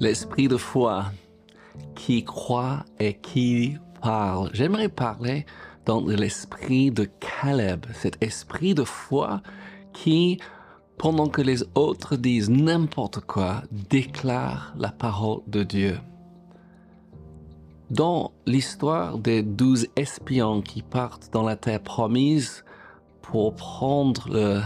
l'esprit 0.00 0.48
de 0.48 0.56
foi 0.56 1.06
qui 1.94 2.24
croit 2.24 2.84
et 2.98 3.14
qui 3.14 3.76
parle. 4.00 4.50
J'aimerais 4.52 4.88
parler 4.88 5.46
dans 5.86 6.04
l'esprit 6.04 6.90
de 6.90 7.08
Caleb, 7.20 7.86
cet 7.94 8.22
esprit 8.22 8.74
de 8.74 8.84
foi 8.84 9.42
qui, 9.92 10.38
pendant 10.98 11.28
que 11.28 11.42
les 11.42 11.64
autres 11.74 12.16
disent 12.16 12.50
n'importe 12.50 13.20
quoi, 13.20 13.62
déclare 13.90 14.74
la 14.78 14.90
parole 14.90 15.40
de 15.46 15.62
Dieu. 15.62 15.98
Dans 17.90 18.32
l'histoire 18.46 19.18
des 19.18 19.42
douze 19.42 19.86
espions 19.96 20.60
qui 20.60 20.82
partent 20.82 21.32
dans 21.32 21.42
la 21.42 21.56
terre 21.56 21.82
promise 21.82 22.64
pour 23.22 23.54
prendre 23.54 24.28
le, 24.30 24.60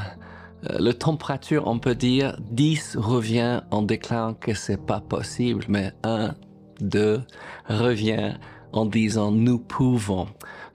le 0.62 0.92
température, 0.92 1.66
on 1.66 1.78
peut 1.78 1.94
dire, 1.94 2.36
10 2.50 2.96
revient 2.96 3.62
en 3.70 3.82
déclarant 3.82 4.34
que 4.34 4.54
c'est 4.54 4.80
pas 4.84 5.00
possible, 5.00 5.64
mais 5.68 5.92
1, 6.04 6.34
2 6.80 7.22
revient 7.68 8.34
en 8.72 8.86
disant 8.86 9.30
nous 9.30 9.58
pouvons. 9.58 10.26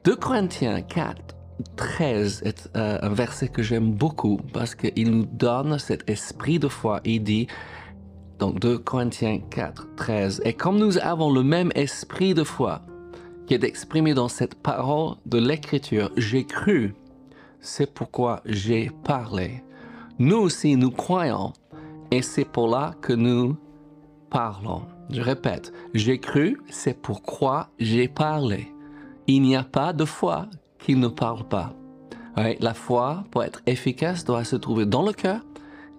2 0.03 0.15
Corinthiens 0.15 0.81
4, 0.81 1.35
13 1.75 2.43
est 2.45 2.69
euh, 2.75 2.99
un 3.01 3.09
verset 3.09 3.47
que 3.49 3.63
j'aime 3.63 3.91
beaucoup 3.91 4.39
parce 4.53 4.75
qu'il 4.75 5.11
nous 5.11 5.25
donne 5.25 5.79
cet 5.79 6.09
esprit 6.09 6.59
de 6.59 6.67
foi. 6.67 7.01
Il 7.03 7.23
dit, 7.23 7.47
donc 8.39 8.59
2 8.59 8.77
Corinthiens 8.79 9.39
4, 9.49 9.95
13, 9.95 10.41
et 10.45 10.53
comme 10.53 10.77
nous 10.77 10.97
avons 10.99 11.31
le 11.31 11.43
même 11.43 11.71
esprit 11.75 12.33
de 12.33 12.43
foi 12.43 12.81
qui 13.47 13.53
est 13.53 13.63
exprimé 13.63 14.13
dans 14.13 14.27
cette 14.27 14.55
parole 14.55 15.15
de 15.25 15.39
l'écriture, 15.39 16.11
j'ai 16.17 16.45
cru, 16.45 16.93
c'est 17.61 17.93
pourquoi 17.93 18.41
j'ai 18.45 18.91
parlé. 19.03 19.63
Nous 20.19 20.37
aussi, 20.37 20.75
nous 20.75 20.89
croyons, 20.89 21.53
et 22.09 22.23
c'est 22.23 22.45
pour 22.45 22.69
là 22.69 22.93
que 23.01 23.13
nous 23.13 23.55
parlons. 24.31 24.81
Je 25.11 25.21
répète, 25.21 25.71
j'ai 25.93 26.19
cru, 26.19 26.59
c'est 26.69 26.99
pourquoi 26.99 27.69
j'ai 27.77 28.07
parlé. 28.07 28.73
Il 29.27 29.43
n'y 29.43 29.55
a 29.55 29.63
pas 29.63 29.93
de 29.93 30.05
foi 30.05 30.47
qui 30.79 30.95
ne 30.95 31.07
parle 31.07 31.47
pas. 31.47 31.73
la 32.35 32.73
foi, 32.73 33.25
pour 33.29 33.43
être 33.43 33.61
efficace, 33.67 34.25
doit 34.25 34.43
se 34.43 34.55
trouver 34.55 34.85
dans 34.87 35.05
le 35.05 35.13
cœur 35.13 35.41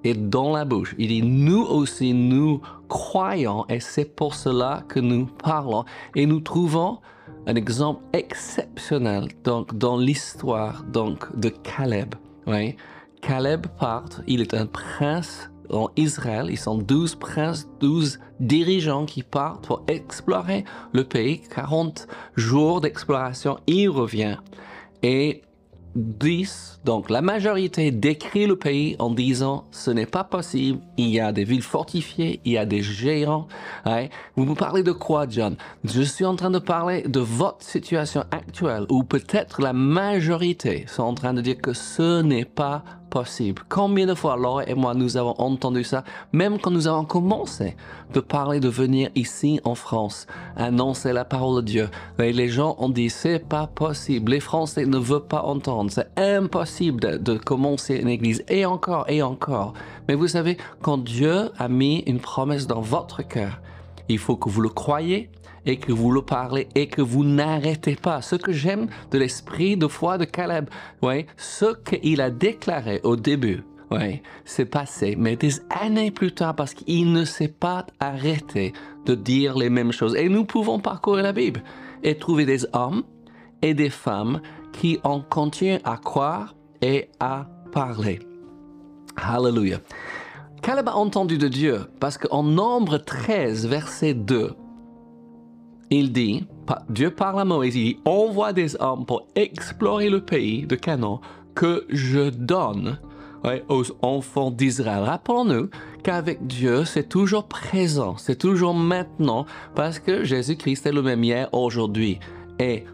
et 0.02 0.14
dans 0.14 0.52
la 0.52 0.64
bouche. 0.64 0.96
Il 0.98 1.08
dit, 1.08 1.22
nous 1.22 1.62
aussi, 1.62 2.12
nous 2.12 2.60
croyons 2.88 3.66
et 3.68 3.78
c'est 3.80 4.16
pour 4.16 4.34
cela 4.34 4.82
que 4.88 4.98
nous 4.98 5.26
parlons. 5.26 5.84
Et 6.16 6.26
nous 6.26 6.40
trouvons 6.40 6.98
un 7.46 7.54
exemple 7.54 8.02
exceptionnel 8.12 9.28
donc, 9.44 9.76
dans 9.78 9.96
l'histoire 9.96 10.82
donc, 10.84 11.36
de 11.38 11.50
Caleb. 11.50 12.14
Caleb 13.20 13.66
part, 13.78 14.22
il 14.26 14.40
est 14.40 14.54
un 14.54 14.66
prince 14.66 15.50
en 15.70 15.90
Israël. 15.96 16.46
Ils 16.50 16.58
sont 16.58 16.78
12 16.78 17.16
princes, 17.16 17.68
12 17.80 18.18
dirigeants 18.40 19.04
qui 19.04 19.22
partent 19.22 19.66
pour 19.66 19.84
explorer 19.88 20.64
le 20.92 21.04
pays. 21.04 21.42
40 21.54 22.06
jours 22.36 22.80
d'exploration, 22.80 23.58
il 23.66 23.88
revient. 23.88 24.36
Et 25.02 25.42
10, 25.94 26.80
donc 26.84 27.10
la 27.10 27.22
majorité 27.22 27.90
décrit 27.90 28.46
le 28.46 28.56
pays 28.56 28.94
en 28.98 29.10
disant 29.10 29.64
ce 29.72 29.90
n'est 29.90 30.06
pas 30.06 30.22
possible, 30.22 30.78
il 30.96 31.08
y 31.08 31.18
a 31.18 31.32
des 31.32 31.44
villes 31.44 31.62
fortifiées, 31.62 32.40
il 32.44 32.52
y 32.52 32.58
a 32.58 32.66
des 32.66 32.82
géants. 32.82 33.48
Vous 34.36 34.44
me 34.44 34.54
parlez 34.54 34.82
de 34.82 34.92
quoi, 34.92 35.26
John? 35.28 35.56
Je 35.84 36.02
suis 36.02 36.24
en 36.24 36.36
train 36.36 36.50
de 36.50 36.58
parler 36.58 37.02
de 37.02 37.20
votre 37.20 37.64
situation 37.64 38.22
actuelle 38.30 38.86
où 38.90 39.02
peut-être 39.02 39.60
la 39.60 39.72
majorité 39.72 40.84
sont 40.86 41.02
en 41.02 41.14
train 41.14 41.34
de 41.34 41.40
dire 41.40 41.56
que 41.56 41.72
ce 41.72 42.22
n'est 42.22 42.44
pas 42.44 42.84
Combien 43.68 44.06
de 44.06 44.14
fois 44.14 44.36
Laura 44.36 44.64
et 44.66 44.74
moi 44.74 44.94
nous 44.94 45.16
avons 45.16 45.34
entendu 45.38 45.84
ça, 45.84 46.04
même 46.32 46.58
quand 46.58 46.70
nous 46.70 46.86
avons 46.86 47.04
commencé 47.04 47.76
de 48.12 48.20
parler 48.20 48.60
de 48.60 48.68
venir 48.68 49.10
ici 49.14 49.60
en 49.64 49.74
France, 49.74 50.26
annoncer 50.56 51.12
la 51.12 51.24
parole 51.24 51.62
de 51.62 51.66
Dieu. 51.66 51.88
Et 52.18 52.32
les 52.32 52.48
gens 52.48 52.76
ont 52.78 52.88
dit 52.88 53.10
c'est 53.10 53.38
pas 53.38 53.66
possible, 53.66 54.32
les 54.32 54.40
Français 54.40 54.86
ne 54.86 54.98
veulent 54.98 55.26
pas 55.26 55.42
entendre, 55.42 55.90
c'est 55.90 56.10
impossible 56.16 57.00
de, 57.00 57.16
de 57.16 57.38
commencer 57.38 57.96
une 57.96 58.08
église. 58.08 58.44
Et 58.48 58.66
encore 58.66 59.06
et 59.08 59.22
encore. 59.22 59.74
Mais 60.06 60.14
vous 60.14 60.28
savez, 60.28 60.56
quand 60.82 60.98
Dieu 60.98 61.50
a 61.58 61.68
mis 61.68 62.00
une 62.06 62.20
promesse 62.20 62.66
dans 62.66 62.80
votre 62.80 63.22
cœur, 63.22 63.60
il 64.08 64.18
faut 64.18 64.36
que 64.36 64.48
vous 64.48 64.60
le 64.60 64.70
croyez, 64.70 65.30
et 65.66 65.76
que 65.76 65.92
vous 65.92 66.10
le 66.10 66.22
parlez 66.22 66.68
et 66.74 66.86
que 66.86 67.02
vous 67.02 67.24
n'arrêtez 67.24 67.96
pas. 67.96 68.22
Ce 68.22 68.36
que 68.36 68.52
j'aime 68.52 68.88
de 69.10 69.18
l'esprit 69.18 69.76
de 69.76 69.86
foi 69.86 70.18
de 70.18 70.24
Caleb, 70.24 70.68
ouais, 71.02 71.26
ce 71.36 71.74
qu'il 71.84 72.20
a 72.20 72.30
déclaré 72.30 73.00
au 73.04 73.16
début, 73.16 73.64
ouais, 73.90 74.22
c'est 74.44 74.64
passé, 74.64 75.16
mais 75.18 75.36
des 75.36 75.60
années 75.70 76.10
plus 76.10 76.32
tard 76.32 76.54
parce 76.54 76.74
qu'il 76.74 77.12
ne 77.12 77.24
s'est 77.24 77.48
pas 77.48 77.86
arrêté 78.00 78.72
de 79.06 79.14
dire 79.14 79.56
les 79.56 79.70
mêmes 79.70 79.92
choses. 79.92 80.16
Et 80.16 80.28
nous 80.28 80.44
pouvons 80.44 80.80
parcourir 80.80 81.22
la 81.22 81.32
Bible 81.32 81.62
et 82.02 82.16
trouver 82.16 82.46
des 82.46 82.66
hommes 82.72 83.04
et 83.62 83.74
des 83.74 83.90
femmes 83.90 84.40
qui 84.72 84.98
ont 85.04 85.20
continué 85.20 85.80
à 85.84 85.96
croire 85.96 86.54
et 86.80 87.08
à 87.20 87.46
parler. 87.72 88.20
Hallelujah. 89.16 89.80
Caleb 90.62 90.88
a 90.88 90.96
entendu 90.96 91.38
de 91.38 91.48
Dieu 91.48 91.86
parce 92.00 92.18
qu'en 92.18 92.42
Nombre 92.42 92.98
13, 92.98 93.66
verset 93.66 94.14
2, 94.14 94.54
il 95.90 96.12
dit, 96.12 96.46
Dieu 96.88 97.10
parle 97.10 97.40
à 97.40 97.44
Moïse, 97.44 97.74
il 97.76 97.94
dit, 97.94 98.00
envoie 98.04 98.52
des 98.52 98.76
hommes 98.80 99.06
pour 99.06 99.26
explorer 99.34 100.10
le 100.10 100.20
pays 100.24 100.66
de 100.66 100.76
Canaan 100.76 101.20
que 101.54 101.86
je 101.88 102.30
donne 102.30 102.98
aux 103.68 103.84
enfants 104.02 104.50
d'Israël. 104.50 105.04
Rappelons-nous 105.04 105.70
qu'avec 106.02 106.46
Dieu, 106.46 106.84
c'est 106.84 107.08
toujours 107.08 107.48
présent, 107.48 108.16
c'est 108.16 108.36
toujours 108.38 108.74
maintenant, 108.74 109.46
parce 109.74 109.98
que 109.98 110.24
Jésus-Christ 110.24 110.86
est 110.86 110.92
le 110.92 111.02
même 111.02 111.24
hier, 111.24 111.48
aujourd'hui 111.52 112.18
et 112.58 112.84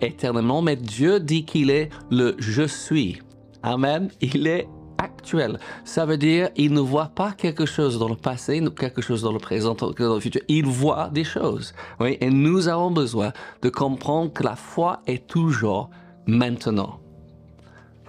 éternellement, 0.00 0.62
mais 0.62 0.76
Dieu 0.76 1.20
dit 1.20 1.44
qu'il 1.44 1.70
est 1.70 1.90
le 2.10 2.34
je 2.38 2.64
suis. 2.64 3.20
Amen. 3.62 4.10
Il 4.20 4.46
est 4.46 4.68
actuel. 4.98 5.58
Ça 5.84 6.06
veut 6.06 6.16
dire 6.16 6.50
il 6.56 6.72
ne 6.72 6.80
voit 6.80 7.10
pas 7.14 7.32
quelque 7.32 7.66
chose 7.66 7.98
dans 7.98 8.08
le 8.08 8.16
passé, 8.16 8.62
quelque 8.76 9.02
chose 9.02 9.22
dans 9.22 9.32
le 9.32 9.38
présent, 9.38 9.74
dans 9.74 9.92
le 9.96 10.20
futur. 10.20 10.42
Il 10.48 10.66
voit 10.66 11.10
des 11.12 11.24
choses. 11.24 11.74
Oui, 12.00 12.16
et 12.20 12.30
nous 12.30 12.68
avons 12.68 12.90
besoin 12.90 13.32
de 13.62 13.68
comprendre 13.68 14.32
que 14.32 14.42
la 14.42 14.56
foi 14.56 15.00
est 15.06 15.26
toujours 15.26 15.90
maintenant. 16.26 17.00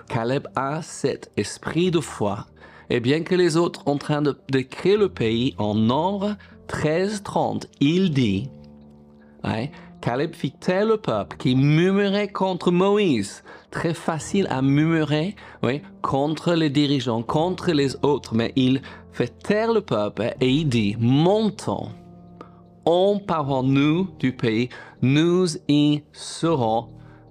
Caleb 0.07 0.47
a 0.55 0.81
cet 0.81 1.31
esprit 1.37 1.91
de 1.91 1.99
foi. 1.99 2.45
Et 2.89 2.99
bien 2.99 3.23
que 3.23 3.35
les 3.35 3.57
autres 3.57 3.81
en 3.87 3.97
train 3.97 4.21
de, 4.21 4.35
créer 4.61 4.97
le 4.97 5.09
pays 5.09 5.55
en 5.57 5.73
nombre 5.73 6.35
13-30, 6.67 7.65
il 7.79 8.11
dit, 8.11 8.49
Caleb 10.01 10.35
fit 10.35 10.51
tel 10.51 10.89
le 10.89 10.97
peuple 10.97 11.37
qui 11.37 11.55
murmurait 11.55 12.27
contre 12.27 12.71
Moïse. 12.71 13.43
Très 13.75 13.93
facile 13.93 14.47
à 14.49 14.61
murmurer, 14.61 15.35
oui, 15.61 15.81
contre 16.01 16.53
les 16.53 16.69
dirigeants, 16.69 17.21
contre 17.23 17.73
les 17.73 17.97
autres, 18.03 18.33
mais 18.33 18.53
il 18.55 18.81
fait 19.11 19.37
taire 19.37 19.73
le 19.73 19.81
peuple 19.81 20.33
et 20.39 20.49
il 20.49 20.69
dit, 20.69 20.95
montons, 20.97 21.89
emparons-nous 22.85 24.07
du 24.17 24.31
pays, 24.31 24.69
nous 25.01 25.57
y 25.67 26.03
serons 26.13 26.87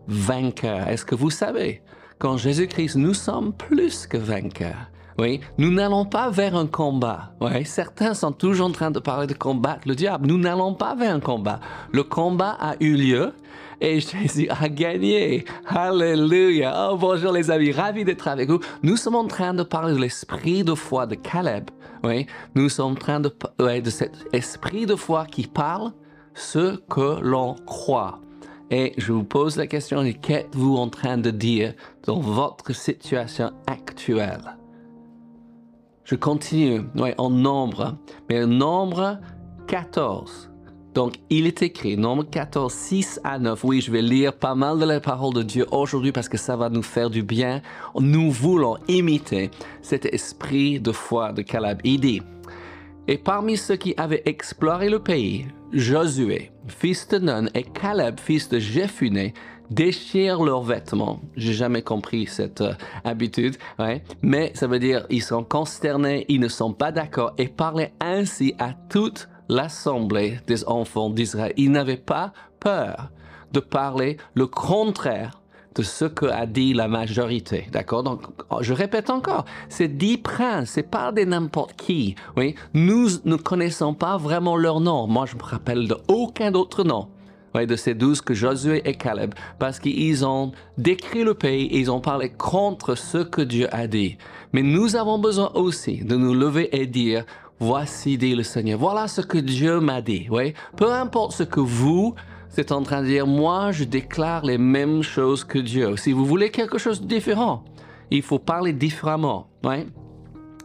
vainqueurs. 0.07 0.87
Est-ce 0.89 1.07
que 1.07 1.15
vous 1.15 1.31
savez, 1.31 1.81
qu'en 2.19 2.37
Jésus-Christ, 2.37 2.97
nous 2.97 3.15
sommes 3.15 3.55
plus 3.55 4.07
que 4.07 4.19
vainqueurs. 4.19 4.91
Oui, 5.19 5.41
nous 5.57 5.71
n'allons 5.71 6.05
pas 6.05 6.29
vers 6.29 6.57
un 6.57 6.67
combat. 6.67 7.33
Oui, 7.41 7.65
certains 7.65 8.13
sont 8.13 8.33
toujours 8.33 8.67
en 8.67 8.73
train 8.73 8.91
de 8.91 8.99
parler 8.99 9.27
de 9.27 9.33
combattre 9.33 9.89
le 9.89 9.95
diable. 9.95 10.27
Nous 10.27 10.39
n'allons 10.39 10.75
pas 10.75 10.95
vers 10.95 11.15
un 11.15 11.21
combat. 11.21 11.61
Le 11.91 12.03
combat 12.03 12.55
a 12.61 12.75
eu 12.81 12.97
lieu 12.97 13.33
et 13.81 14.01
Jésus 14.01 14.49
a 14.49 14.69
gagné. 14.69 15.45
Alléluia. 15.67 16.91
Oh, 16.91 16.97
bonjour 16.97 17.33
les 17.33 17.51
amis, 17.51 17.73
ravi 17.73 18.05
d'être 18.05 18.29
avec 18.29 18.49
vous. 18.49 18.61
Nous 18.83 18.97
sommes 18.97 19.15
en 19.15 19.27
train 19.27 19.55
de 19.55 19.63
parler 19.63 19.95
de 19.95 20.01
l'esprit 20.01 20.65
de 20.65 20.75
foi 20.75 21.07
de 21.07 21.15
Caleb. 21.15 21.71
Oui, 22.03 22.27
nous 22.55 22.69
sommes 22.69 22.93
en 22.93 22.97
train 22.97 23.21
de 23.21 23.29
parler 23.29 23.81
de 23.81 23.91
cet 23.91 24.27
esprit 24.33 24.87
de 24.87 24.97
foi 24.97 25.25
qui 25.27 25.47
parle 25.47 25.93
ce 26.35 26.77
que 26.89 27.21
l'on 27.21 27.55
croit. 27.67 28.21
Et 28.71 28.93
je 28.99 29.13
vous 29.13 29.25
pose 29.25 29.57
la 29.57 29.67
question, 29.67 30.03
qu'êtes-vous 30.21 30.77
en 30.77 30.89
train 30.89 31.19
de 31.19 31.31
dire 31.31 31.75
dans 32.07 32.21
votre 32.21 32.75
situation 32.75 33.53
actuelle? 33.67 34.57
Je 36.05 36.17
continue, 36.17 36.83
en 37.17 37.31
nombre, 37.31 37.97
mais 38.29 38.45
nombre 38.45 39.19
14. 39.67 40.51
Donc, 40.95 41.15
il 41.29 41.47
est 41.47 41.63
écrit, 41.63 41.97
nombre 41.97 42.23
14, 42.31 42.73
6 42.73 43.21
à 43.25 43.41
9. 43.41 43.65
Oui, 43.65 43.81
je 43.81 43.91
vais 43.91 44.01
lire 44.01 44.33
pas 44.33 44.55
mal 44.55 44.79
de 44.79 44.85
la 44.85 45.01
parole 45.01 45.35
de 45.35 45.43
Dieu 45.43 45.67
aujourd'hui 45.73 46.13
parce 46.13 46.29
que 46.29 46.39
ça 46.39 46.57
va 46.57 46.71
nous 46.71 46.83
faire 46.83 47.11
du 47.11 47.25
bien. 47.25 47.63
Nous 47.99 48.31
voulons 48.31 48.77
imiter 48.87 49.51
cet 49.83 50.07
esprit 50.07 50.79
de 50.79 50.93
foi 50.93 51.33
de 51.33 51.43
Caleb. 51.43 51.81
Il 51.83 52.01
dit, 52.01 52.23
et 53.09 53.19
parmi 53.19 53.57
ceux 53.57 53.75
qui 53.75 53.95
avaient 53.97 54.23
exploré 54.25 54.89
le 54.89 55.01
pays, 55.01 55.47
Josué, 55.73 56.53
fils 56.69 57.09
de 57.09 57.19
Nun, 57.19 57.49
et 57.55 57.65
Caleb, 57.65 58.21
fils 58.21 58.49
de 58.49 58.61
Jephuné, 58.61 59.35
déchirent 59.71 60.45
leurs 60.45 60.63
vêtements. 60.63 61.21
J'ai 61.37 61.55
jamais 61.55 61.83
compris 61.83 62.27
cette 62.27 62.61
euh, 62.61 62.75
habitude, 63.03 63.57
mais 64.23 64.53
ça 64.55 64.67
veut 64.67 64.79
dire 64.79 65.07
ils 65.11 65.23
sont 65.23 65.43
consternés, 65.43 66.25
ils 66.29 66.39
ne 66.39 66.49
sont 66.49 66.73
pas 66.73 66.93
d'accord 66.93 67.33
et 67.39 67.49
parlent 67.49 67.89
ainsi 68.01 68.55
à 68.59 68.75
toute 68.89 69.29
l'assemblée 69.49 70.39
des 70.47 70.65
enfants 70.67 71.11
d'Israël. 71.11 71.53
Il 71.57 71.71
n'avait 71.73 71.97
pas 71.97 72.33
peur 72.61 73.11
de 73.53 73.61
parler 73.61 74.17
le 74.35 74.47
contraire 74.47 75.41
de 75.75 75.83
ce 75.83 76.05
que 76.05 76.27
a 76.27 76.47
dit 76.47 76.73
la 76.73 76.89
majorité. 76.89 77.67
D'accord? 77.73 78.03
Donc, 78.03 78.23
je 78.61 78.73
répète 78.73 79.11
encore, 79.11 79.45
ces 79.69 79.89
dix 79.89 80.19
princes, 80.19 80.71
c'est 80.71 80.89
pas 80.89 81.11
des 81.11 81.27
n'importe 81.27 81.75
qui. 81.77 82.15
Oui, 82.37 82.55
nous 82.75 83.09
ne 83.25 83.37
connaissons 83.37 83.95
pas 83.95 84.17
vraiment 84.17 84.57
leur 84.57 84.81
nom. 84.81 85.07
Moi, 85.07 85.27
je 85.27 85.37
me 85.37 85.43
rappelle 85.43 85.89
de 85.89 85.97
aucun 86.09 86.55
autre 86.55 86.85
nom. 86.85 87.09
De 87.55 87.77
ces 87.77 87.95
douze 87.95 88.21
que 88.21 88.35
Josué 88.35 88.83
et 88.85 88.95
Caleb, 88.95 89.33
parce 89.61 89.79
qu'ils 89.79 90.27
ont 90.27 90.51
décrit 90.77 91.23
le 91.23 91.35
pays 91.35 91.67
et 91.67 91.79
ils 91.79 91.89
ont 91.89 92.01
parlé 92.01 92.31
contre 92.31 92.97
ce 92.97 93.19
que 93.19 93.43
Dieu 93.43 93.69
a 93.73 93.87
dit. 93.87 94.19
Mais 94.53 94.63
nous 94.63 94.97
avons 94.97 95.21
besoin 95.21 95.53
aussi 95.55 95.99
de 95.99 96.17
nous 96.17 96.35
lever 96.35 96.77
et 96.77 96.89
dire, 96.89 97.25
voici 97.65 98.19
dit 98.19 98.35
le 98.35 98.43
Seigneur, 98.43 98.79
voilà 98.79 99.09
ce 99.09 99.21
que 99.21 99.39
Dieu 99.39 99.81
m'a 99.81 100.03
dit. 100.03 100.27
Oui, 100.31 100.55
peu 100.77 100.93
importe 100.93 101.33
ce 101.33 101.43
que 101.43 101.61
vous 101.61 102.15
c'est 102.55 102.71
en 102.71 102.85
train 102.85 103.03
de 103.03 103.09
dire, 103.09 103.27
moi, 103.27 103.73
je 103.73 103.83
déclare 103.83 104.45
les 104.45 104.59
mêmes 104.59 105.03
choses 105.03 105.43
que 105.43 105.59
Dieu. 105.59 105.97
Si 105.97 106.13
vous 106.13 106.25
voulez 106.25 106.51
quelque 106.51 106.79
chose 106.79 107.01
de 107.01 107.07
différent, 107.09 107.65
il 108.13 108.23
faut 108.23 108.39
parler 108.39 108.73
différemment. 108.73 109.49
Ouais? 109.65 109.89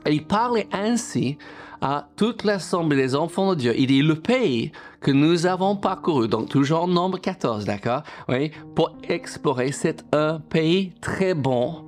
Et 0.05 0.13
il 0.13 0.23
parlait 0.23 0.67
ainsi 0.71 1.39
à 1.81 2.07
toute 2.15 2.43
l'assemblée 2.43 2.95
des 2.95 3.15
enfants 3.15 3.55
de 3.55 3.55
Dieu. 3.55 3.73
Il 3.75 3.87
dit, 3.87 4.03
le 4.03 4.13
pays 4.13 4.71
que 5.01 5.09
nous 5.09 5.47
avons 5.47 5.75
parcouru, 5.75 6.27
donc 6.27 6.49
toujours 6.49 6.87
nombre 6.87 7.17
14, 7.17 7.65
d'accord? 7.65 8.03
Oui, 8.27 8.51
pour 8.75 8.95
explorer, 9.07 9.71
c'est 9.71 10.05
un 10.13 10.39
pays 10.39 10.91
très 11.01 11.33
bon, 11.33 11.85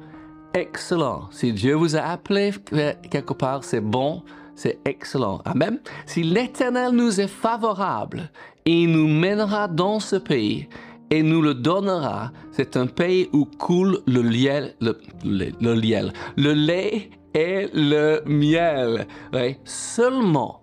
excellent. 0.55 1.27
Si 1.29 1.53
Dieu 1.53 1.75
vous 1.75 1.95
a 1.95 2.01
appelé 2.01 2.53
quelque 3.11 3.33
part, 3.33 3.63
c'est 3.63 3.81
bon, 3.81 4.23
c'est 4.61 4.79
excellent. 4.85 5.41
Amen. 5.45 5.79
Si 6.05 6.21
l'Éternel 6.23 6.91
nous 6.91 7.19
est 7.19 7.27
favorable, 7.27 8.29
il 8.65 8.91
nous 8.91 9.07
mènera 9.07 9.67
dans 9.67 9.99
ce 9.99 10.17
pays 10.17 10.69
et 11.09 11.23
nous 11.23 11.41
le 11.41 11.55
donnera. 11.55 12.31
C'est 12.51 12.77
un 12.77 12.85
pays 12.85 13.27
où 13.33 13.45
coule 13.45 13.99
le 14.05 14.21
lait, 14.21 14.75
le, 14.79 14.99
le 15.23 16.53
lait 16.53 17.09
et 17.33 17.69
le 17.73 18.21
miel. 18.27 19.07
Seulement, 19.65 20.61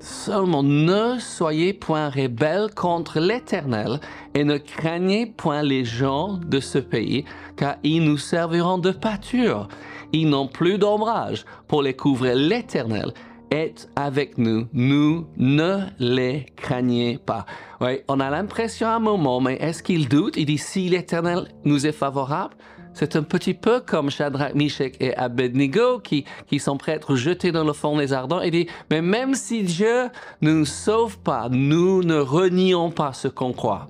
seulement 0.00 0.62
ne 0.62 1.18
soyez 1.18 1.74
point 1.74 2.08
rebelles 2.08 2.70
contre 2.74 3.20
l'Éternel 3.20 4.00
et 4.34 4.44
ne 4.44 4.56
craignez 4.56 5.26
point 5.26 5.62
les 5.62 5.84
gens 5.84 6.38
de 6.38 6.58
ce 6.58 6.78
pays, 6.78 7.26
car 7.56 7.76
ils 7.82 8.02
nous 8.02 8.18
serviront 8.18 8.78
de 8.78 8.92
pâture. 8.92 9.68
Ils 10.14 10.28
n'ont 10.28 10.46
plus 10.46 10.78
d'ombrage 10.78 11.44
pour 11.66 11.82
les 11.82 11.94
couvrir. 11.94 12.36
L'Éternel 12.36 13.12
est 13.50 13.88
avec 13.96 14.38
nous. 14.38 14.68
Nous 14.72 15.26
ne 15.36 15.80
les 15.98 16.46
craignez 16.54 17.18
pas. 17.18 17.46
Oui, 17.80 17.98
on 18.06 18.20
a 18.20 18.30
l'impression 18.30 18.86
à 18.86 18.92
un 18.92 19.00
moment, 19.00 19.40
mais 19.40 19.56
est-ce 19.56 19.82
qu'il 19.82 20.08
doute? 20.08 20.36
Il 20.36 20.46
dit, 20.46 20.56
si 20.56 20.88
l'Éternel 20.88 21.48
nous 21.64 21.84
est 21.84 21.92
favorable, 21.92 22.54
c'est 22.92 23.16
un 23.16 23.24
petit 23.24 23.54
peu 23.54 23.80
comme 23.80 24.08
Shadrach, 24.08 24.54
Meshach 24.54 24.92
et 25.00 25.16
Abednego 25.16 25.98
qui, 25.98 26.24
qui 26.46 26.60
sont 26.60 26.76
prêts 26.76 26.92
à 26.92 26.94
être 26.94 27.16
jetés 27.16 27.50
dans 27.50 27.64
le 27.64 27.72
fond 27.72 27.98
des 27.98 28.12
ardents. 28.12 28.40
Il 28.40 28.52
dit, 28.52 28.68
mais 28.92 29.02
même 29.02 29.34
si 29.34 29.64
Dieu 29.64 30.10
ne 30.42 30.52
nous 30.52 30.64
sauve 30.64 31.18
pas, 31.18 31.48
nous 31.50 32.04
ne 32.04 32.20
renions 32.20 32.92
pas 32.92 33.12
ce 33.12 33.26
qu'on 33.26 33.52
croit. 33.52 33.88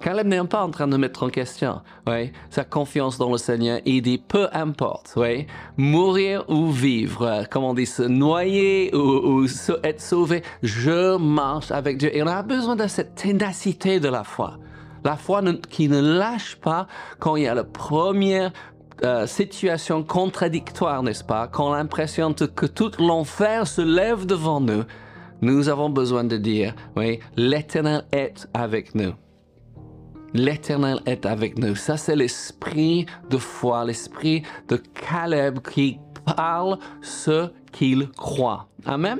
Caleb 0.00 0.28
n'est 0.28 0.44
pas 0.44 0.62
en 0.62 0.70
train 0.70 0.86
de 0.86 0.96
mettre 0.96 1.24
en 1.24 1.28
question 1.28 1.80
sa 2.50 2.64
confiance 2.64 3.18
dans 3.18 3.30
le 3.30 3.38
Seigneur. 3.38 3.80
Il 3.84 4.02
dit 4.02 4.18
peu 4.18 4.48
importe, 4.52 5.18
mourir 5.76 6.44
ou 6.48 6.70
vivre, 6.70 7.44
comme 7.50 7.64
on 7.64 7.74
dit, 7.74 7.86
se 7.86 8.02
noyer 8.02 8.94
ou, 8.94 9.46
être 9.82 10.00
sauvé, 10.00 10.42
je 10.62 11.16
marche 11.16 11.70
avec 11.70 11.98
Dieu. 11.98 12.16
Et 12.16 12.22
on 12.22 12.26
a 12.26 12.42
besoin 12.42 12.76
de 12.76 12.86
cette 12.86 13.14
ténacité 13.14 14.00
de 14.00 14.08
la 14.08 14.24
foi. 14.24 14.58
La 15.04 15.16
foi 15.16 15.42
qui 15.70 15.88
ne 15.88 16.00
lâche 16.00 16.56
pas 16.56 16.86
quand 17.18 17.36
il 17.36 17.44
y 17.44 17.48
a 17.48 17.54
la 17.54 17.64
première 17.64 18.52
euh, 19.04 19.26
situation 19.26 20.02
contradictoire, 20.02 21.02
n'est-ce 21.02 21.22
pas? 21.22 21.46
Quand 21.46 21.72
l'impression 21.72 22.34
que 22.34 22.66
tout 22.66 22.90
l'enfer 22.98 23.66
se 23.66 23.80
lève 23.80 24.26
devant 24.26 24.60
nous, 24.60 24.82
nous 25.40 25.68
avons 25.68 25.88
besoin 25.88 26.24
de 26.24 26.36
dire, 26.36 26.74
oui, 26.96 27.20
l'Éternel 27.36 28.04
est 28.10 28.48
avec 28.54 28.94
nous. 28.96 29.12
L'Éternel 30.34 31.00
est 31.06 31.26
avec 31.26 31.58
nous. 31.58 31.74
Ça, 31.74 31.96
c'est 31.96 32.16
l'esprit 32.16 33.06
de 33.30 33.38
foi, 33.38 33.84
l'esprit 33.84 34.42
de 34.68 34.76
Caleb 34.76 35.60
qui 35.60 35.98
parle 36.36 36.78
ce 37.00 37.48
qu'il 37.72 38.08
croit. 38.10 38.68
Amen? 38.84 39.18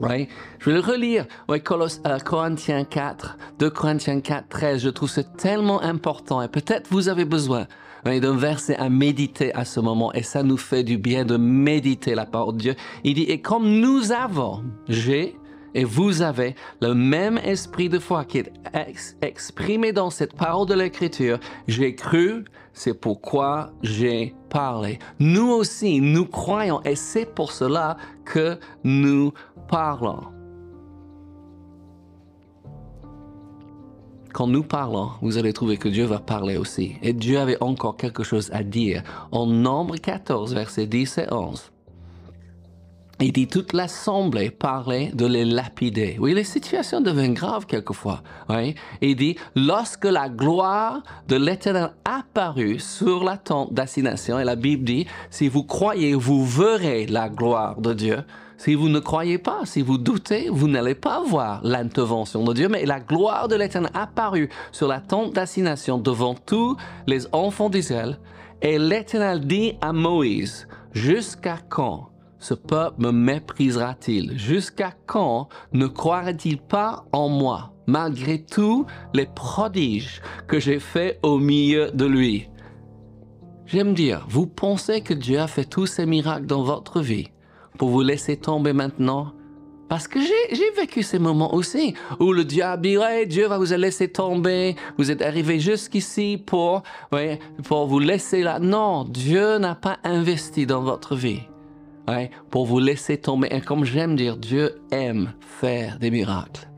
Oui. 0.00 0.28
Je 0.60 0.70
vais 0.70 0.76
le 0.76 0.80
relire. 0.80 1.26
Oui, 1.48 1.58
euh, 1.70 2.18
Corinthiens 2.20 2.84
4, 2.84 3.36
2 3.58 3.70
Corinthiens 3.70 4.20
4, 4.20 4.48
13. 4.48 4.80
Je 4.82 4.90
trouve 4.90 5.10
c'est 5.10 5.36
tellement 5.36 5.82
important 5.82 6.40
et 6.40 6.48
peut-être 6.48 6.88
vous 6.90 7.08
avez 7.08 7.24
besoin 7.24 7.66
d'un 8.04 8.36
verset 8.36 8.76
à 8.76 8.88
méditer 8.88 9.52
à 9.54 9.64
ce 9.64 9.80
moment 9.80 10.12
et 10.14 10.22
ça 10.22 10.42
nous 10.42 10.56
fait 10.56 10.84
du 10.84 10.96
bien 10.96 11.24
de 11.24 11.36
méditer 11.36 12.14
la 12.14 12.24
parole 12.24 12.54
de 12.54 12.60
Dieu. 12.60 12.74
Il 13.04 13.14
dit, 13.14 13.24
et 13.24 13.40
comme 13.40 13.68
nous 13.68 14.12
avons, 14.12 14.64
j'ai, 14.88 15.36
et 15.74 15.84
vous 15.84 16.22
avez 16.22 16.54
le 16.80 16.94
même 16.94 17.38
esprit 17.38 17.88
de 17.88 17.98
foi 17.98 18.24
qui 18.24 18.38
est 18.38 18.52
exprimé 19.22 19.92
dans 19.92 20.10
cette 20.10 20.34
parole 20.34 20.66
de 20.66 20.74
l'Écriture. 20.74 21.38
J'ai 21.66 21.94
cru, 21.94 22.44
c'est 22.72 22.94
pourquoi 22.94 23.72
j'ai 23.82 24.34
parlé. 24.48 24.98
Nous 25.18 25.50
aussi, 25.50 26.00
nous 26.00 26.26
croyons 26.26 26.82
et 26.82 26.96
c'est 26.96 27.26
pour 27.26 27.52
cela 27.52 27.96
que 28.24 28.58
nous 28.84 29.32
parlons. 29.68 30.24
Quand 34.32 34.46
nous 34.46 34.62
parlons, 34.62 35.10
vous 35.22 35.38
allez 35.38 35.52
trouver 35.52 35.78
que 35.78 35.88
Dieu 35.88 36.04
va 36.04 36.20
parler 36.20 36.56
aussi. 36.56 36.96
Et 37.02 37.12
Dieu 37.12 37.40
avait 37.40 37.60
encore 37.62 37.96
quelque 37.96 38.22
chose 38.22 38.50
à 38.52 38.62
dire. 38.62 39.02
En 39.32 39.46
Nombre 39.46 39.96
14, 39.96 40.54
versets 40.54 40.86
10 40.86 41.18
et 41.18 41.32
11. 41.32 41.72
Il 43.20 43.32
dit 43.32 43.48
toute 43.48 43.72
l'assemblée 43.72 44.50
parlait 44.50 45.10
de 45.12 45.26
les 45.26 45.44
lapider. 45.44 46.16
Oui, 46.20 46.34
les 46.34 46.44
situations 46.44 47.00
deviennent 47.00 47.34
graves 47.34 47.66
quelquefois. 47.66 48.22
Oui. 48.48 48.76
Il 49.00 49.16
dit 49.16 49.36
lorsque 49.56 50.04
la 50.04 50.28
gloire 50.28 51.02
de 51.26 51.34
l'Éternel 51.34 51.90
apparut 52.04 52.78
sur 52.78 53.24
la 53.24 53.36
tente 53.36 53.72
d'assignation, 53.72 54.38
et 54.38 54.44
la 54.44 54.54
Bible 54.54 54.84
dit 54.84 55.06
si 55.30 55.48
vous 55.48 55.64
croyez, 55.64 56.14
vous 56.14 56.46
verrez 56.46 57.06
la 57.06 57.28
gloire 57.28 57.80
de 57.80 57.92
Dieu. 57.92 58.18
Si 58.56 58.74
vous 58.74 58.88
ne 58.88 59.00
croyez 59.00 59.38
pas, 59.38 59.60
si 59.64 59.82
vous 59.82 59.98
doutez, 59.98 60.48
vous 60.48 60.68
n'allez 60.68 60.94
pas 60.94 61.20
voir 61.20 61.60
l'intervention 61.64 62.44
de 62.44 62.52
Dieu. 62.52 62.68
Mais 62.68 62.86
la 62.86 63.00
gloire 63.00 63.48
de 63.48 63.56
l'Éternel 63.56 63.90
apparut 63.94 64.48
sur 64.70 64.86
la 64.86 65.00
tente 65.00 65.32
d'assignation 65.32 65.98
devant 65.98 66.34
tous 66.34 66.76
les 67.08 67.26
enfants 67.32 67.68
d'Israël. 67.68 68.20
Et 68.62 68.78
l'Éternel 68.78 69.44
dit 69.44 69.74
à 69.80 69.92
Moïse, 69.92 70.68
jusqu'à 70.92 71.58
quand 71.68 72.10
ce 72.38 72.54
peuple 72.54 73.02
me 73.02 73.10
méprisera-t-il? 73.10 74.38
Jusqu'à 74.38 74.92
quand 75.06 75.48
ne 75.72 75.86
croira-t-il 75.86 76.58
pas 76.58 77.04
en 77.12 77.28
moi, 77.28 77.72
malgré 77.86 78.44
tous 78.44 78.86
les 79.14 79.26
prodiges 79.26 80.22
que 80.46 80.60
j'ai 80.60 80.78
faits 80.78 81.18
au 81.22 81.38
milieu 81.38 81.90
de 81.90 82.04
lui? 82.04 82.48
J'aime 83.66 83.94
dire, 83.94 84.24
vous 84.28 84.46
pensez 84.46 85.02
que 85.02 85.14
Dieu 85.14 85.38
a 85.38 85.46
fait 85.46 85.64
tous 85.64 85.86
ces 85.86 86.06
miracles 86.06 86.46
dans 86.46 86.62
votre 86.62 87.00
vie 87.00 87.28
pour 87.76 87.90
vous 87.90 88.02
laisser 88.02 88.36
tomber 88.36 88.72
maintenant? 88.72 89.32
Parce 89.88 90.06
que 90.06 90.20
j'ai 90.20 90.70
vécu 90.76 91.02
ces 91.02 91.18
moments 91.18 91.54
aussi 91.54 91.94
où 92.20 92.32
le 92.32 92.44
diable 92.44 92.82
dit 92.82 92.98
Dieu 93.26 93.46
va 93.46 93.56
vous 93.56 93.72
laisser 93.72 94.08
tomber, 94.08 94.76
vous 94.98 95.10
êtes 95.10 95.22
arrivé 95.22 95.58
jusqu'ici 95.60 96.42
pour, 96.44 96.82
pour 97.64 97.86
vous 97.86 97.98
laisser 97.98 98.42
là. 98.42 98.58
Non, 98.58 99.04
Dieu 99.04 99.56
n'a 99.56 99.74
pas 99.74 99.98
investi 100.04 100.66
dans 100.66 100.82
votre 100.82 101.16
vie 101.16 101.40
pour 102.50 102.66
vous 102.66 102.78
laisser 102.78 103.18
tomber. 103.18 103.48
Et 103.50 103.60
comme 103.60 103.84
j'aime 103.84 104.16
dire, 104.16 104.36
Dieu 104.36 104.80
aime 104.90 105.32
faire 105.40 105.98
des 105.98 106.10
miracles. 106.10 106.68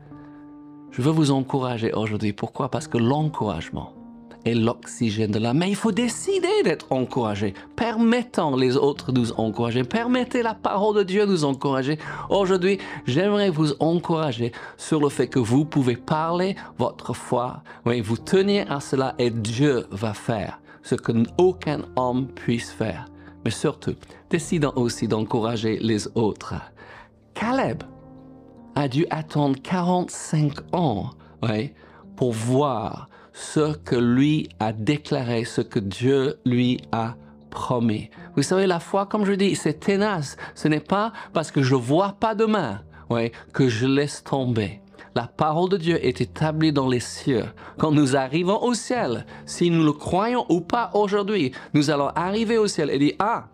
Je 0.91 1.01
veux 1.01 1.11
vous 1.11 1.31
encourager 1.31 1.93
aujourd'hui. 1.93 2.33
Pourquoi? 2.33 2.69
Parce 2.69 2.87
que 2.87 2.97
l'encouragement 2.97 3.93
est 4.43 4.55
l'oxygène 4.55 5.31
de 5.31 5.39
l'âme. 5.39 5.59
Mais 5.59 5.69
il 5.69 5.75
faut 5.75 5.91
décider 5.91 6.63
d'être 6.63 6.91
encouragé. 6.91 7.53
Permettons 7.75 8.55
les 8.55 8.75
autres 8.75 9.11
de 9.11 9.19
nous 9.19 9.31
encourager. 9.33 9.83
Permettez 9.83 10.41
la 10.41 10.53
parole 10.53 10.97
de 10.97 11.03
Dieu 11.03 11.25
de 11.25 11.31
nous 11.31 11.45
encourager. 11.45 11.97
Aujourd'hui, 12.29 12.79
j'aimerais 13.05 13.49
vous 13.49 13.73
encourager 13.79 14.51
sur 14.77 14.99
le 14.99 15.09
fait 15.09 15.27
que 15.27 15.39
vous 15.39 15.63
pouvez 15.63 15.95
parler 15.95 16.55
votre 16.77 17.13
foi. 17.13 17.63
Vous 17.85 18.17
tenir 18.17 18.71
à 18.71 18.79
cela 18.79 19.15
et 19.17 19.29
Dieu 19.29 19.85
va 19.91 20.13
faire 20.13 20.59
ce 20.83 20.95
que 20.95 21.11
aucun 21.37 21.81
homme 21.95 22.27
puisse 22.27 22.71
faire 22.71 23.05
mais 23.43 23.51
surtout, 23.51 23.95
décidons 24.29 24.73
aussi 24.75 25.07
d'encourager 25.07 25.77
les 25.79 26.07
autres. 26.15 26.55
Caleb 27.33 27.83
a 28.75 28.87
dû 28.87 29.05
attendre 29.09 29.57
45 29.61 30.73
ans 30.73 31.11
pour 32.15 32.33
voir 32.33 33.09
ce 33.33 33.75
que 33.75 33.95
lui 33.95 34.49
a 34.59 34.73
déclaré, 34.73 35.45
ce 35.45 35.61
que 35.61 35.79
Dieu 35.79 36.39
lui 36.45 36.79
a 36.91 37.15
promis. 37.49 38.09
Vous 38.35 38.43
savez, 38.43 38.67
la 38.67 38.79
foi, 38.79 39.05
comme 39.05 39.25
je 39.25 39.33
dis, 39.33 39.55
c'est 39.55 39.79
ténace. 39.79 40.37
Ce 40.55 40.67
n'est 40.67 40.79
pas 40.79 41.11
parce 41.33 41.51
que 41.51 41.61
je 41.61 41.75
vois 41.75 42.13
pas 42.19 42.35
demain. 42.35 42.81
ouais, 43.09 43.31
que 43.53 43.67
je 43.67 43.87
laisse 43.87 44.23
tomber. 44.23 44.80
La 45.15 45.27
parole 45.27 45.69
de 45.69 45.77
Dieu 45.77 46.05
est 46.05 46.21
établie 46.21 46.71
dans 46.71 46.87
les 46.87 46.99
cieux. 46.99 47.45
Quand 47.77 47.91
nous 47.91 48.15
arrivons 48.15 48.61
au 48.63 48.73
ciel, 48.73 49.25
si 49.45 49.69
nous 49.69 49.83
le 49.83 49.93
croyons 49.93 50.45
ou 50.49 50.61
pas 50.61 50.91
aujourd'hui, 50.93 51.51
nous 51.73 51.89
allons 51.89 52.09
arriver 52.09 52.57
au 52.57 52.67
ciel 52.67 52.89
et 52.89 52.99
dire, 52.99 53.13
ah, 53.19 53.47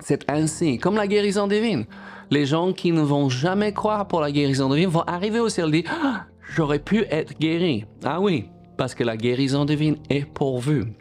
c'est 0.00 0.28
ainsi, 0.30 0.78
comme 0.78 0.96
la 0.96 1.06
guérison 1.06 1.46
divine. 1.46 1.86
Les 2.30 2.46
gens 2.46 2.72
qui 2.72 2.92
ne 2.92 3.02
vont 3.02 3.28
jamais 3.28 3.72
croire 3.72 4.08
pour 4.08 4.20
la 4.20 4.32
guérison 4.32 4.68
divine 4.68 4.88
vont 4.88 5.02
arriver 5.02 5.40
au 5.40 5.48
ciel 5.48 5.68
et 5.68 5.82
dire, 5.82 5.90
ah, 6.02 6.24
j'aurais 6.54 6.78
pu 6.78 7.04
être 7.10 7.38
guéri. 7.38 7.84
Ah 8.04 8.20
oui, 8.20 8.48
parce 8.76 8.94
que 8.94 9.04
la 9.04 9.16
guérison 9.16 9.64
divine 9.64 9.96
est 10.10 10.24
pourvue. 10.24 10.94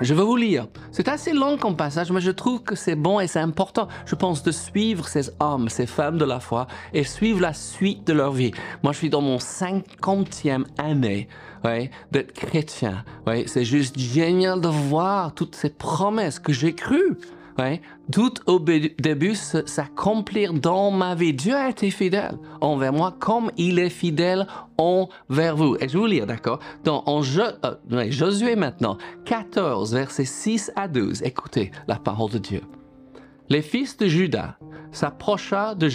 Je 0.00 0.12
vais 0.12 0.22
vous 0.22 0.36
lire. 0.36 0.66
C'est 0.92 1.08
assez 1.08 1.32
long 1.32 1.56
comme 1.56 1.74
passage, 1.74 2.12
mais 2.12 2.20
je 2.20 2.30
trouve 2.30 2.62
que 2.62 2.74
c'est 2.74 2.96
bon 2.96 3.18
et 3.18 3.26
c'est 3.26 3.40
important, 3.40 3.88
je 4.04 4.14
pense, 4.14 4.42
de 4.42 4.50
suivre 4.50 5.08
ces 5.08 5.30
hommes, 5.40 5.70
ces 5.70 5.86
femmes 5.86 6.18
de 6.18 6.26
la 6.26 6.38
foi 6.38 6.66
et 6.92 7.02
suivre 7.02 7.40
la 7.40 7.54
suite 7.54 8.06
de 8.06 8.12
leur 8.12 8.32
vie. 8.32 8.52
Moi, 8.82 8.92
je 8.92 8.98
suis 8.98 9.10
dans 9.10 9.22
mon 9.22 9.38
cinquantième 9.38 10.66
année 10.76 11.28
ouais, 11.64 11.90
d'être 12.12 12.32
chrétien. 12.34 13.04
Ouais, 13.26 13.44
c'est 13.46 13.64
juste 13.64 13.98
génial 13.98 14.60
de 14.60 14.68
voir 14.68 15.32
toutes 15.32 15.54
ces 15.54 15.70
promesses 15.70 16.38
que 16.38 16.52
j'ai 16.52 16.74
crues 16.74 17.16
Ouais. 17.58 17.80
Tout 18.12 18.34
au 18.46 18.58
début 18.58 19.34
s'accomplir 19.34 20.52
dans 20.52 20.90
ma 20.90 21.14
vie. 21.14 21.32
Dieu 21.32 21.54
a 21.54 21.70
été 21.70 21.90
fidèle 21.90 22.38
envers 22.60 22.92
moi 22.92 23.16
comme 23.18 23.50
il 23.56 23.78
est 23.78 23.90
fidèle 23.90 24.46
envers 24.76 25.56
vous. 25.56 25.76
Et 25.76 25.88
je 25.88 25.94
vais 25.94 25.98
vous 25.98 26.06
lire, 26.06 26.26
d'accord? 26.26 26.58
Dans 26.84 27.02
en 27.06 27.22
euh, 27.22 28.10
Josué 28.10 28.56
maintenant, 28.56 28.98
14, 29.24 29.94
versets 29.94 30.24
6 30.24 30.72
à 30.76 30.86
12. 30.86 31.22
Écoutez 31.22 31.70
la 31.88 31.96
parole 31.96 32.30
de 32.30 32.38
Dieu. 32.38 32.60
Les 33.48 33.62
fils 33.62 33.96
de 33.96 34.06
Judas 34.06 34.56
s'approcha 34.90 35.74
de, 35.74 35.88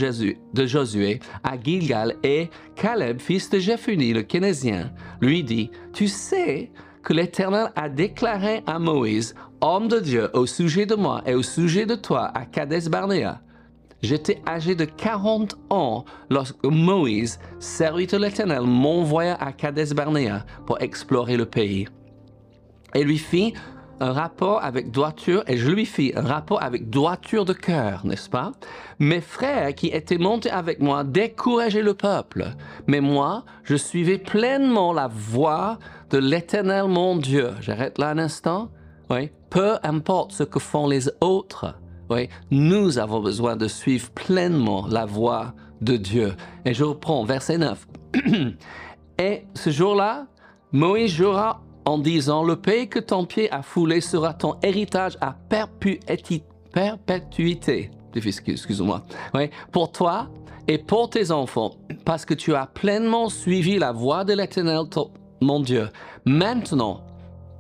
de 0.53 0.65
Josué 0.65 1.19
à 1.43 1.61
Gilgal 1.61 2.15
et 2.23 2.49
Caleb, 2.75 3.19
fils 3.19 3.49
de 3.49 3.59
Jephunie, 3.59 4.13
le 4.13 4.21
Kénésien, 4.21 4.91
lui 5.19 5.43
dit, 5.43 5.69
Tu 5.91 6.07
sais 6.07 6.71
que 7.03 7.13
l'Éternel 7.13 7.71
a 7.75 7.89
déclaré 7.89 8.63
à 8.67 8.79
Moïse, 8.79 9.35
homme 9.61 9.87
de 9.87 9.99
Dieu, 9.99 10.29
au 10.33 10.45
sujet 10.45 10.85
de 10.85 10.95
moi 10.95 11.21
et 11.25 11.35
au 11.35 11.43
sujet 11.43 11.85
de 11.85 11.95
toi 11.95 12.31
à 12.33 12.45
Kadesh 12.45 12.85
Barnea. 12.85 13.41
J'étais 14.01 14.41
âgé 14.47 14.73
de 14.73 14.85
40 14.85 15.57
ans 15.69 16.05
lorsque 16.29 16.63
Moïse, 16.63 17.39
serviteur 17.59 18.19
de 18.19 18.25
l'Éternel, 18.25 18.61
m'envoya 18.61 19.35
à 19.35 19.51
Kadesh 19.51 19.91
Barnea 19.91 20.43
pour 20.65 20.81
explorer 20.81 21.37
le 21.37 21.45
pays. 21.45 21.87
Et 22.95 23.03
lui 23.03 23.19
fit 23.19 23.53
un 23.99 24.13
rapport 24.13 24.63
avec 24.63 24.89
droiture, 24.89 25.43
et 25.45 25.57
je 25.57 25.69
lui 25.69 25.85
fis 25.85 26.11
un 26.15 26.23
rapport 26.23 26.63
avec 26.63 26.89
droiture 26.89 27.45
de 27.45 27.53
cœur, 27.53 28.03
n'est-ce 28.03 28.29
pas? 28.29 28.51
Mes 28.97 29.21
frères 29.21 29.75
qui 29.75 29.87
étaient 29.87 30.17
montés 30.17 30.49
avec 30.49 30.79
moi 30.79 31.03
décourageaient 31.03 31.83
le 31.83 31.93
peuple, 31.93 32.55
mais 32.87 32.99
moi, 32.99 33.45
je 33.63 33.75
suivais 33.75 34.17
pleinement 34.17 34.91
la 34.91 35.07
voie 35.07 35.77
de 36.09 36.17
l'Éternel 36.17 36.87
mon 36.87 37.15
Dieu. 37.15 37.51
J'arrête 37.61 37.99
là 37.99 38.09
un 38.09 38.17
instant. 38.17 38.71
Oui. 39.11 39.29
Peu 39.51 39.77
importe 39.83 40.31
ce 40.31 40.43
que 40.43 40.59
font 40.59 40.87
les 40.87 41.09
autres, 41.19 41.75
oui, 42.09 42.29
nous 42.51 42.97
avons 42.97 43.19
besoin 43.19 43.57
de 43.57 43.67
suivre 43.67 44.09
pleinement 44.11 44.87
la 44.87 45.05
voie 45.05 45.53
de 45.81 45.97
Dieu. 45.97 46.35
Et 46.63 46.73
je 46.73 46.85
reprends 46.85 47.25
verset 47.25 47.57
9. 47.57 47.85
Et 49.19 49.43
ce 49.53 49.69
jour-là, 49.69 50.27
Moïse 50.71 51.11
jura 51.11 51.61
en 51.83 51.97
disant, 51.97 52.43
le 52.43 52.55
pays 52.55 52.87
que 52.87 52.99
ton 52.99 53.25
pied 53.25 53.51
a 53.51 53.61
foulé 53.61 53.99
sera 53.99 54.33
ton 54.33 54.55
héritage 54.63 55.17
à 55.19 55.35
perpétuité. 55.49 56.43
Excuse-moi. 58.15 59.03
Oui, 59.33 59.49
pour 59.73 59.91
toi 59.91 60.29
et 60.69 60.77
pour 60.77 61.09
tes 61.09 61.29
enfants, 61.29 61.71
parce 62.05 62.23
que 62.23 62.33
tu 62.33 62.55
as 62.55 62.67
pleinement 62.67 63.27
suivi 63.27 63.77
la 63.79 63.91
voie 63.91 64.23
de 64.23 64.31
l'Éternel, 64.31 64.83
mon 65.41 65.59
Dieu. 65.59 65.89
Maintenant, 66.25 67.01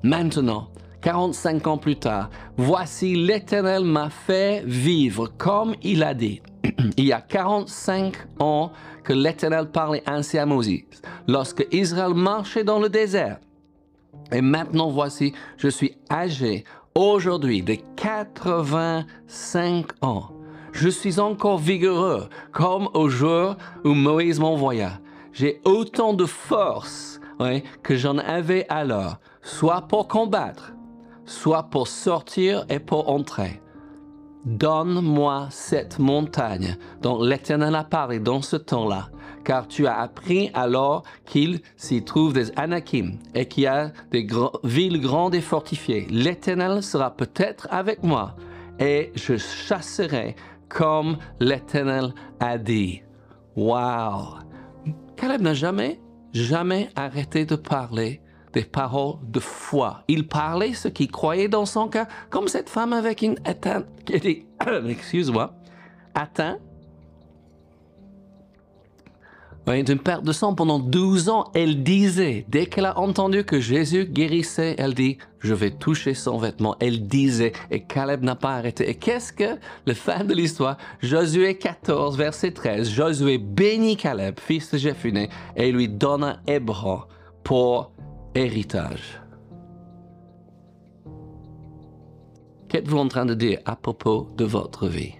maintenant, 0.03 0.69
45 1.01 1.67
ans 1.67 1.77
plus 1.77 1.95
tard, 1.95 2.29
voici 2.57 3.15
l'Éternel 3.15 3.83
m'a 3.83 4.09
fait 4.09 4.63
vivre 4.65 5.27
comme 5.37 5.75
il 5.81 6.03
a 6.03 6.13
dit. 6.13 6.41
il 6.97 7.05
y 7.05 7.13
a 7.13 7.21
45 7.21 8.15
ans 8.39 8.71
que 9.03 9.13
l'Éternel 9.13 9.69
parlait 9.71 10.03
ainsi 10.05 10.37
à 10.37 10.45
Moïse, 10.45 11.01
lorsque 11.27 11.65
Israël 11.71 12.13
marchait 12.13 12.63
dans 12.63 12.79
le 12.79 12.89
désert. 12.89 13.39
Et 14.31 14.41
maintenant 14.41 14.89
voici, 14.89 15.33
je 15.57 15.67
suis 15.67 15.97
âgé 16.09 16.63
aujourd'hui 16.95 17.63
de 17.63 17.77
85 17.95 19.87
ans. 20.01 20.29
Je 20.71 20.87
suis 20.89 21.19
encore 21.19 21.57
vigoureux 21.57 22.29
comme 22.51 22.87
au 22.93 23.09
jour 23.09 23.57
où 23.83 23.93
Moïse 23.93 24.39
m'envoya. 24.39 24.99
J'ai 25.33 25.59
autant 25.65 26.13
de 26.13 26.25
force 26.25 27.19
que 27.83 27.95
j'en 27.95 28.17
avais 28.19 28.65
alors, 28.69 29.17
soit 29.41 29.81
pour 29.81 30.07
combattre, 30.07 30.73
soit 31.31 31.63
pour 31.63 31.87
sortir 31.87 32.65
et 32.69 32.79
pour 32.79 33.09
entrer. 33.09 33.61
Donne-moi 34.45 35.47
cette 35.51 35.99
montagne 35.99 36.75
dont 37.01 37.23
l'Éternel 37.23 37.75
a 37.75 37.83
parlé 37.83 38.19
dans 38.19 38.41
ce 38.41 38.55
temps-là, 38.55 39.09
car 39.43 39.67
tu 39.67 39.87
as 39.87 39.99
appris 39.99 40.49
alors 40.53 41.03
qu'il 41.25 41.61
s'y 41.77 42.03
trouve 42.03 42.33
des 42.33 42.51
Anakim 42.57 43.17
et 43.35 43.47
qu'il 43.47 43.63
y 43.63 43.67
a 43.67 43.91
des 44.11 44.27
villes 44.63 44.99
grandes 44.99 45.35
et 45.35 45.41
fortifiées. 45.41 46.07
L'Éternel 46.09 46.81
sera 46.83 47.15
peut-être 47.15 47.67
avec 47.71 48.03
moi 48.03 48.35
et 48.79 49.11
je 49.15 49.37
chasserai 49.37 50.35
comme 50.69 51.17
l'Éternel 51.39 52.13
a 52.39 52.57
dit. 52.57 53.03
Wow! 53.55 54.39
Caleb 55.17 55.41
n'a 55.41 55.53
jamais, 55.53 55.99
jamais 56.33 56.89
arrêté 56.95 57.45
de 57.45 57.55
parler 57.55 58.21
des 58.53 58.63
paroles 58.63 59.15
de 59.23 59.39
foi. 59.39 60.03
Il 60.07 60.27
parlait 60.27 60.73
ce 60.73 60.87
qu'il 60.87 61.11
croyait 61.11 61.47
dans 61.47 61.65
son 61.65 61.87
cœur, 61.87 62.07
comme 62.29 62.47
cette 62.47 62.69
femme 62.69 62.93
avec 62.93 63.21
une 63.21 63.37
atteinte, 63.45 63.85
excuse-moi, 64.87 65.53
atteinte 66.13 66.59
d'une 69.67 69.99
perte 69.99 70.23
de 70.23 70.31
sang 70.31 70.53
pendant 70.53 70.79
12 70.79 71.29
ans, 71.29 71.45
elle 71.53 71.83
disait, 71.83 72.45
dès 72.49 72.65
qu'elle 72.65 72.85
a 72.85 72.99
entendu 72.99 73.43
que 73.43 73.59
Jésus 73.59 74.05
guérissait, 74.05 74.75
elle 74.77 74.93
dit, 74.93 75.17
je 75.39 75.53
vais 75.53 75.71
toucher 75.71 76.13
son 76.13 76.37
vêtement. 76.37 76.75
Elle 76.79 77.07
disait, 77.07 77.53
et 77.69 77.81
Caleb 77.81 78.23
n'a 78.23 78.35
pas 78.35 78.55
arrêté. 78.55 78.89
Et 78.89 78.95
qu'est-ce 78.95 79.31
que 79.31 79.57
le 79.85 79.93
fin 79.93 80.23
de 80.23 80.33
l'histoire? 80.33 80.77
Josué 81.01 81.57
14, 81.57 82.17
verset 82.17 82.51
13. 82.51 82.89
Josué 82.89 83.37
bénit 83.37 83.97
Caleb, 83.97 84.39
fils 84.39 84.71
de 84.71 84.77
Jephuné, 84.77 85.29
et 85.55 85.71
lui 85.71 85.87
donna 85.87 86.41
Hébron 86.47 87.03
pour 87.43 87.91
héritage. 88.35 89.21
Qu'êtes-vous 92.69 92.97
en 92.97 93.07
train 93.07 93.25
de 93.25 93.33
dire 93.33 93.59
à 93.65 93.75
propos 93.75 94.27
de 94.37 94.45
votre 94.45 94.87
vie? 94.87 95.13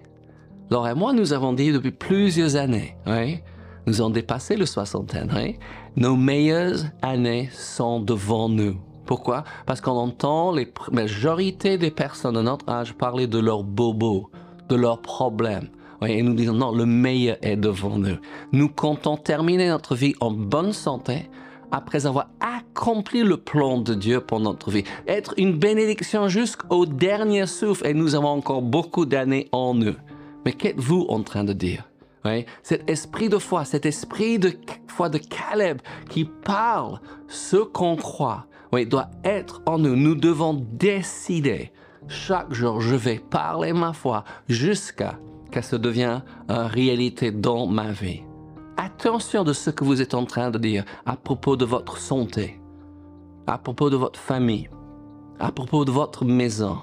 Laure 0.70 0.88
et 0.88 0.94
moi, 0.94 1.12
nous 1.12 1.34
avons 1.34 1.52
dit 1.52 1.70
depuis 1.70 1.90
plusieurs 1.90 2.56
années, 2.56 2.96
oui, 3.06 3.40
nous 3.86 4.00
avons 4.00 4.10
dépassé 4.10 4.56
le 4.56 4.64
soixantaine, 4.64 5.30
oui, 5.36 5.58
nos 5.96 6.16
meilleures 6.16 6.78
années 7.02 7.50
sont 7.52 8.00
devant 8.00 8.48
nous. 8.48 8.76
Pourquoi? 9.04 9.44
Parce 9.66 9.82
qu'on 9.82 9.92
entend 9.92 10.52
la 10.52 10.62
majorité 10.90 11.76
des 11.76 11.90
personnes 11.90 12.36
de 12.36 12.40
notre 12.40 12.68
âge 12.70 12.94
parler 12.94 13.26
de 13.26 13.38
leurs 13.38 13.64
bobos, 13.64 14.30
de 14.70 14.76
leurs 14.76 15.02
problèmes. 15.02 15.68
Et 16.06 16.22
nous 16.22 16.34
disons 16.34 16.54
non, 16.54 16.72
le 16.72 16.86
meilleur 16.86 17.36
est 17.42 17.56
devant 17.56 17.98
nous. 17.98 18.16
Nous 18.52 18.68
comptons 18.68 19.16
terminer 19.16 19.68
notre 19.68 19.94
vie 19.94 20.14
en 20.20 20.30
bonne 20.30 20.72
santé, 20.72 21.28
après 21.72 22.06
avoir 22.06 22.28
accompli 22.40 23.22
le 23.22 23.36
plan 23.36 23.78
de 23.78 23.94
Dieu 23.94 24.20
pour 24.20 24.38
notre 24.38 24.70
vie. 24.70 24.84
Être 25.08 25.34
une 25.36 25.58
bénédiction 25.58 26.28
jusqu'au 26.28 26.86
dernier 26.86 27.46
souffle 27.46 27.86
et 27.86 27.94
nous 27.94 28.14
avons 28.14 28.28
encore 28.28 28.62
beaucoup 28.62 29.06
d'années 29.06 29.48
en 29.50 29.74
nous. 29.74 29.96
Mais 30.44 30.52
qu'êtes-vous 30.52 31.06
en 31.08 31.22
train 31.22 31.44
de 31.44 31.52
dire? 31.52 31.88
Oui? 32.24 32.46
Cet 32.62 32.88
esprit 32.88 33.28
de 33.28 33.38
foi, 33.38 33.64
cet 33.64 33.84
esprit 33.84 34.38
de 34.38 34.52
foi 34.86 35.08
de 35.08 35.18
Caleb 35.18 35.80
qui 36.08 36.24
parle 36.24 37.00
ce 37.26 37.56
qu'on 37.56 37.96
croit, 37.96 38.46
doit 38.88 39.10
être 39.24 39.60
en 39.66 39.78
nous. 39.78 39.96
Nous 39.96 40.14
devons 40.14 40.54
décider 40.54 41.72
chaque 42.08 42.52
jour, 42.52 42.80
je 42.80 42.96
vais 42.96 43.18
parler 43.18 43.72
ma 43.72 43.92
foi 43.92 44.24
jusqu'à 44.48 45.18
ce 45.46 45.50
que 45.50 45.60
ça 45.62 45.78
devienne 45.78 46.22
réalité 46.48 47.30
dans 47.30 47.66
ma 47.66 47.92
vie 47.92 48.22
attention 48.76 49.44
de 49.44 49.52
ce 49.52 49.70
que 49.70 49.84
vous 49.84 50.00
êtes 50.00 50.14
en 50.14 50.24
train 50.24 50.50
de 50.50 50.58
dire 50.58 50.84
à 51.06 51.16
propos 51.16 51.56
de 51.56 51.64
votre 51.64 51.98
santé, 51.98 52.60
à 53.46 53.58
propos 53.58 53.90
de 53.90 53.96
votre 53.96 54.18
famille, 54.18 54.68
à 55.38 55.52
propos 55.52 55.84
de 55.84 55.90
votre 55.90 56.24
maison, 56.24 56.78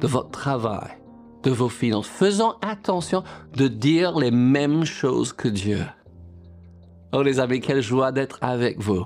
de 0.00 0.06
votre 0.06 0.30
travail, 0.30 0.98
de 1.42 1.50
vos 1.50 1.68
finances. 1.68 2.06
Faisons 2.06 2.54
attention 2.62 3.22
de 3.54 3.68
dire 3.68 4.18
les 4.18 4.30
mêmes 4.30 4.84
choses 4.84 5.32
que 5.32 5.48
Dieu. 5.48 5.84
Oh 7.12 7.22
les 7.22 7.40
amis, 7.40 7.60
quelle 7.60 7.82
joie 7.82 8.10
d'être 8.10 8.38
avec 8.40 8.80
vous. 8.80 9.04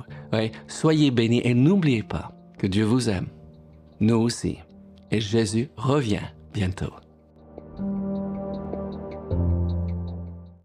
soyez 0.68 1.10
bénis 1.10 1.42
et 1.44 1.54
n'oubliez 1.54 2.04
pas 2.04 2.32
que 2.58 2.66
Dieu 2.66 2.84
vous 2.84 3.08
aime. 3.08 3.26
Nous 4.00 4.16
aussi. 4.16 4.58
Et 5.10 5.20
Jésus 5.20 5.70
revient 5.76 6.28
bientôt. 6.52 6.92